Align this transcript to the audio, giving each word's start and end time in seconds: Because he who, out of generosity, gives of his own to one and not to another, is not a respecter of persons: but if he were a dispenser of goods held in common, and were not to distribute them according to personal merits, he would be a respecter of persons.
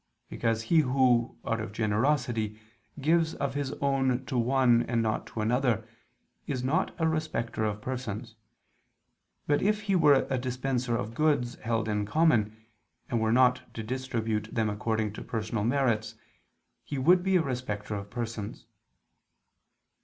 Because 0.29 0.63
he 0.63 0.79
who, 0.79 1.37
out 1.45 1.59
of 1.59 1.73
generosity, 1.73 2.59
gives 2.99 3.35
of 3.35 3.53
his 3.53 3.71
own 3.81 4.25
to 4.25 4.35
one 4.35 4.81
and 4.89 5.03
not 5.03 5.27
to 5.27 5.41
another, 5.41 5.87
is 6.47 6.63
not 6.63 6.95
a 6.99 7.07
respecter 7.07 7.63
of 7.65 7.81
persons: 7.83 8.33
but 9.45 9.61
if 9.61 9.81
he 9.81 9.95
were 9.95 10.25
a 10.27 10.39
dispenser 10.39 10.95
of 10.97 11.13
goods 11.13 11.53
held 11.59 11.87
in 11.87 12.07
common, 12.07 12.57
and 13.11 13.21
were 13.21 13.31
not 13.31 13.71
to 13.75 13.83
distribute 13.83 14.49
them 14.51 14.71
according 14.71 15.13
to 15.13 15.21
personal 15.21 15.63
merits, 15.63 16.15
he 16.83 16.97
would 16.97 17.21
be 17.21 17.35
a 17.35 17.43
respecter 17.43 17.93
of 17.93 18.09
persons. 18.09 18.65